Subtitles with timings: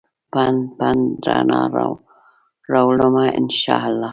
[0.33, 1.61] پنډ، پنډ رڼا
[2.71, 4.09] راوړمه ا ن شا الله